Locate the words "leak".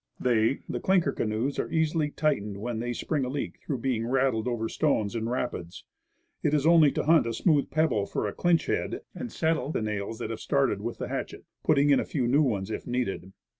3.29-3.59